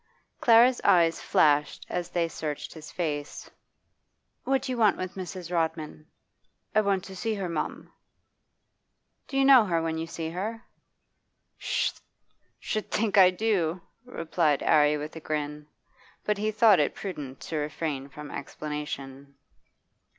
[0.39, 3.51] Clara's eyes flashed as they searched his face.
[4.45, 5.51] 'What do you want with Mrs.
[5.53, 6.07] Rodman?'
[6.73, 7.93] 'Want to see her, mum.'
[9.27, 10.65] 'Do you know her when you see her?'
[11.59, 11.91] 'Sh'
[12.61, 15.67] think I do,' replied 'Arry with a grin.
[16.25, 19.35] But he thought it prudent to refrain from explanation.